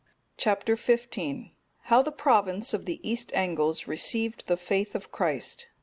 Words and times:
(244) 0.37 0.97
Chap. 0.97 1.13
XV. 1.13 1.51
How 1.81 2.01
the 2.01 2.11
province 2.11 2.73
of 2.73 2.85
the 2.85 3.07
East 3.07 3.31
Angles 3.33 3.85
received 3.85 4.47
the 4.47 4.57
faith 4.57 4.95
of 4.95 5.11
Christ. 5.11 5.67